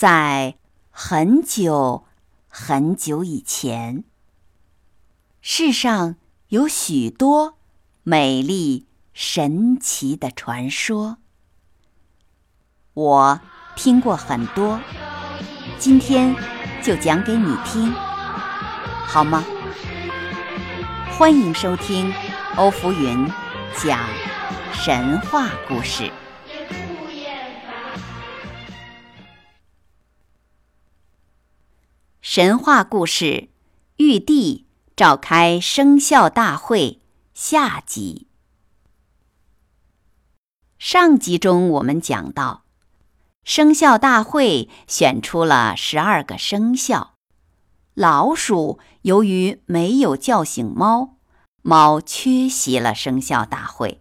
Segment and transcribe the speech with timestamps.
[0.00, 0.56] 在
[0.90, 2.06] 很久
[2.48, 4.02] 很久以前，
[5.42, 6.16] 世上
[6.48, 7.58] 有许多
[8.02, 11.18] 美丽神奇的传说，
[12.94, 13.40] 我
[13.76, 14.80] 听过很多，
[15.78, 16.34] 今天
[16.82, 17.92] 就讲给你听，
[19.04, 19.44] 好吗？
[21.18, 22.10] 欢迎收听
[22.56, 23.30] 欧福云
[23.76, 24.00] 讲
[24.72, 26.10] 神话故事。
[32.32, 33.48] 神话故事：
[33.96, 37.00] 玉帝召开生肖大会
[37.34, 38.28] 下集。
[40.78, 42.62] 上集中我们讲到，
[43.42, 47.14] 生肖大会选出了十二个生肖。
[47.94, 51.16] 老鼠由于没有叫醒猫，
[51.62, 54.00] 猫缺席了生肖大会。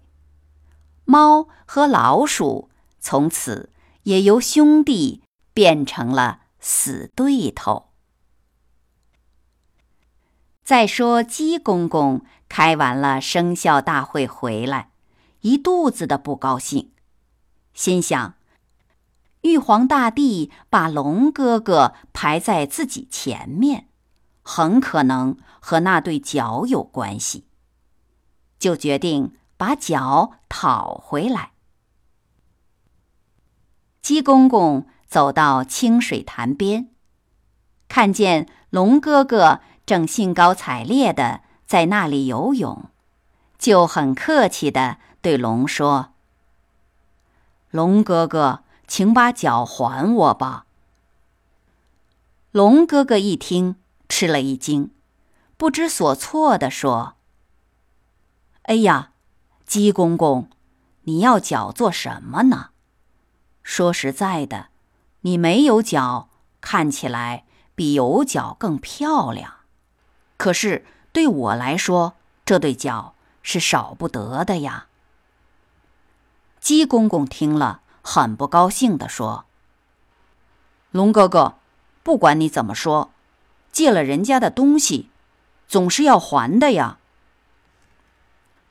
[1.04, 3.72] 猫和老鼠从此
[4.04, 7.89] 也由兄弟变成了死对头。
[10.70, 14.92] 再说，鸡公公开完了生肖大会回来，
[15.42, 16.92] 一肚子的不高兴，
[17.74, 18.36] 心想：
[19.42, 23.88] 玉皇大帝把龙哥哥排在自己前面，
[24.44, 27.48] 很可能和那对脚有关系，
[28.60, 31.54] 就决定把脚讨回来。
[34.04, 36.92] 鸡公公走到清水潭边，
[37.88, 39.62] 看见龙哥哥。
[39.90, 42.92] 正兴高采烈的在那里游泳，
[43.58, 46.14] 就很客气的对龙说
[47.72, 50.68] ：“龙哥哥，请把脚还我吧。”
[52.54, 53.78] 龙哥哥一听，
[54.08, 54.92] 吃了一惊，
[55.58, 57.16] 不知所措的说
[58.70, 59.14] ：“哎呀，
[59.66, 60.52] 鸡公公，
[61.06, 62.70] 你要脚做什么呢？
[63.64, 64.68] 说实在的，
[65.22, 66.30] 你没有脚，
[66.62, 69.54] 看起来比有脚更漂亮。”
[70.40, 72.14] 可是对我来说，
[72.46, 73.14] 这对脚
[73.44, 74.86] 是少不得的呀。
[76.62, 79.44] 鸡公公听了，很不高兴地说
[80.92, 81.56] ：“龙哥哥，
[82.04, 83.12] 不管你怎么说，
[83.74, 85.10] 借了人家的东西，
[85.68, 87.00] 总是要还的呀。”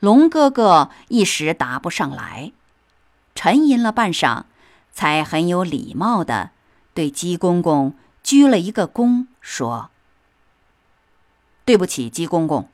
[0.01, 2.51] 龙哥哥一时答不上来，
[3.35, 4.45] 沉吟了半晌，
[4.91, 6.49] 才很有礼貌地
[6.95, 7.93] 对鸡公公
[8.23, 9.91] 鞠了一个躬，说。
[11.69, 12.67] 对不起，鸡公公，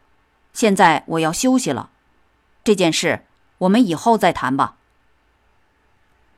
[0.54, 1.90] 现在我要休息了。
[2.64, 3.26] 这件事
[3.58, 4.78] 我们以后再谈吧。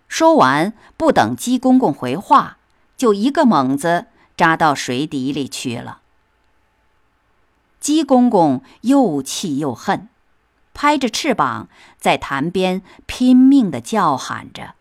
[0.08, 2.58] 说完，不等鸡公公回话，
[2.98, 6.02] 就一个猛子扎到水底里去了。
[7.80, 10.10] 鸡公公又气又恨，
[10.74, 11.70] 拍着翅膀
[12.00, 14.74] 在潭边拼命的叫喊着：“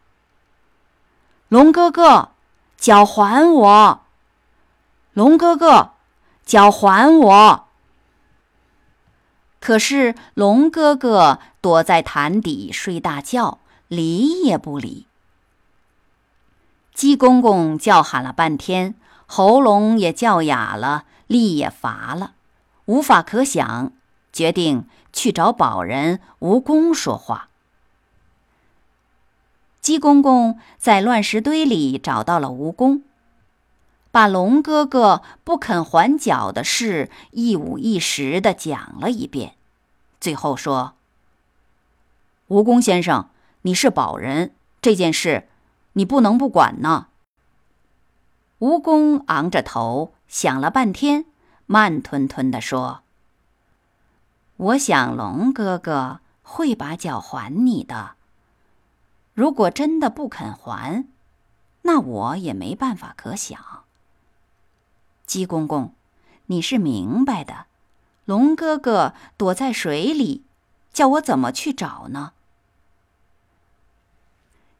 [1.49, 2.31] 龙哥哥，
[2.79, 4.01] 脚还我！
[5.13, 5.91] 龙哥哥，
[6.47, 7.65] 脚还我！”
[9.66, 15.09] 可是龙哥哥躲在潭底睡大觉，理也不理。
[16.94, 18.94] 鸡公公叫喊了半天，
[19.27, 22.34] 喉咙也叫哑了，力也乏了，
[22.84, 23.91] 无法可想，
[24.32, 27.48] 决定去找宝人蜈蚣说话。
[29.81, 33.03] 鸡公公在乱石堆里找到了蜈蚣，
[34.16, 39.56] 把龙哥哥不肯还脚的事一五一十的讲了一遍。
[40.19, 40.94] 最后说
[42.49, 43.28] ：“蜈蚣先生，
[43.60, 45.50] 你是宝人，这件事
[45.93, 47.09] 你不能不管呢。”
[48.60, 51.27] 蜈蚣昂着头想了半天，
[51.66, 53.03] 慢吞吞地说
[54.56, 58.12] ：“我想龙哥哥会把脚还你的。
[59.34, 61.04] 如果真的不肯还，
[61.83, 63.84] 那我也没办法可想。
[65.27, 65.95] 鸡公公，
[66.47, 67.67] 你是明白的。”
[68.25, 70.45] 龙哥哥躲在水里，
[70.93, 72.33] 叫我怎么去找呢？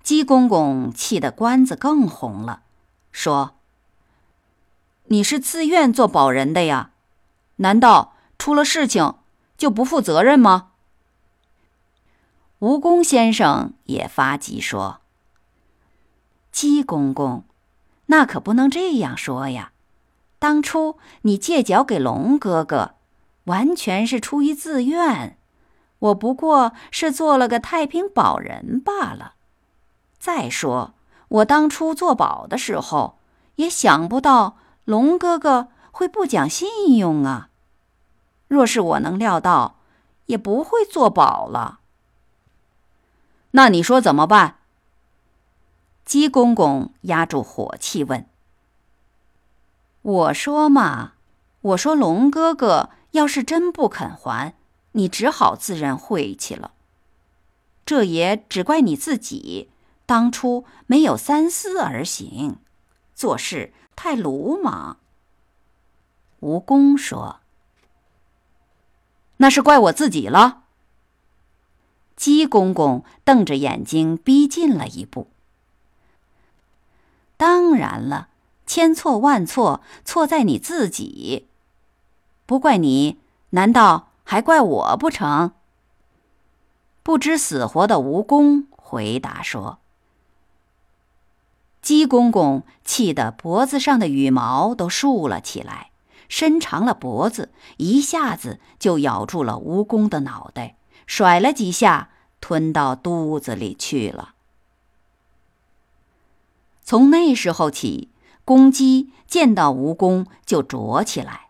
[0.03, 2.63] 鸡公公气得关子更红了，
[3.13, 3.55] 说
[5.07, 6.91] ：“你是自愿做保人的呀？
[7.57, 9.15] 难道出了事情
[9.57, 10.73] 就不负责任吗？”
[12.59, 15.01] 蜈蚣先生也发急说
[16.51, 17.45] ：“鸡公公，
[18.07, 19.73] 那可不能这样说呀！
[20.47, 22.93] 当初你借脚给龙哥哥。”
[23.47, 25.39] 完全是出于自愿，
[26.01, 29.35] 我不过是做了个太平保人罢了。
[30.19, 30.95] 再说，
[31.29, 33.19] 我当初做保的时候，
[33.55, 37.51] 也想不到龙哥哥会不讲信用啊。
[38.49, 39.77] 若是我能料到，
[40.27, 41.79] 也不会做保了。
[43.53, 44.57] 那你说怎么办？
[46.05, 48.29] 鸡公公压住火气问
[50.07, 51.15] ：“我说嘛，
[51.63, 54.55] 我说龙哥哥要是真不肯还，
[54.93, 56.71] 你只好自认晦气了。
[57.85, 59.69] 这也只怪你自己，
[60.07, 62.59] 当初没有三思而行，
[63.17, 64.99] 做事太鲁莽。
[66.41, 67.41] 蜈蚣说
[69.39, 70.63] ：“那是怪我自己了。”
[72.15, 75.27] 鸡公公瞪着眼睛逼近了一步。
[77.37, 78.29] 当然了。
[78.67, 81.47] 千错万错，错在你自己，
[82.47, 83.21] 不怪你，
[83.51, 85.53] 难道还怪我不成？
[87.05, 89.79] 不知死活的蜈蚣回答说
[91.81, 95.93] ：“鸡公公气得脖子上的羽毛都竖了起来，
[96.29, 100.77] 伸长了脖子，一下子就咬住了蜈蚣的脑袋，
[101.07, 102.11] 甩了几下，
[102.41, 104.35] 吞到肚子里去了。
[106.83, 108.11] 从那时候起。”
[108.47, 111.49] 公鸡见到蜈蚣就啄起来，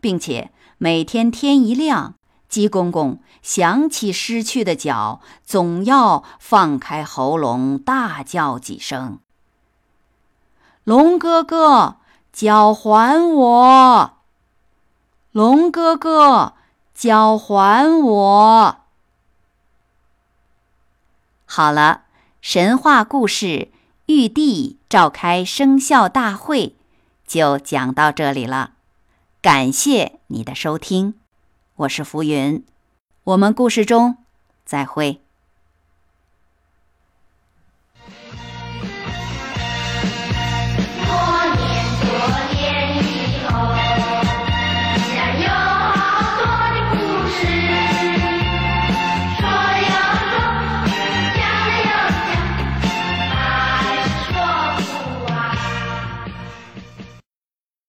[0.00, 2.14] 并且每天天一亮，
[2.48, 9.18] 鸡公公想起失去的脚，总要放开喉咙大叫几声
[10.84, 11.96] ：“龙哥哥，
[12.32, 14.12] 脚还我！
[15.32, 16.54] 龙哥哥，
[16.94, 18.76] 脚还我！”
[21.44, 22.02] 好了，
[22.40, 23.72] 神话故事。
[24.12, 26.76] 玉帝召开生肖大会，
[27.26, 28.72] 就讲到这里了。
[29.40, 31.14] 感谢你的收听，
[31.76, 32.62] 我是浮云，
[33.24, 34.18] 我们故事中
[34.66, 35.21] 再会。